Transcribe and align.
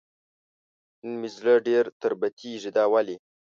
نن 1.01 1.13
مې 1.19 1.29
زړه 1.37 1.53
ډېر 1.67 1.83
تربتېږي 2.01 2.69
دا 2.77 2.85
ولې؟ 2.93 3.17